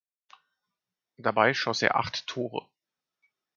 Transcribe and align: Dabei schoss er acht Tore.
Dabei 1.17 1.53
schoss 1.53 1.83
er 1.83 1.95
acht 1.95 2.25
Tore. 2.25 2.65